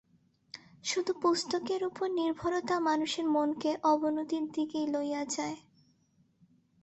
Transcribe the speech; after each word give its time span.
শুধু 0.83 1.11
পুস্তকের 1.21 1.81
উপর 1.83 2.07
নির্ভরতা 2.11 2.75
মানুষের 2.79 3.25
মনকে 3.27 3.71
অবনতির 3.85 4.43
দিকেই 4.51 4.87
লইয়া 4.87 5.23
যায়। 5.27 5.57